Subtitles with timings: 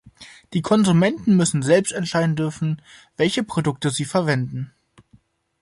[0.53, 2.81] Die Konsumenten müssen selbst entscheiden dürfen,
[3.17, 4.73] welche Produkte sie verwenden.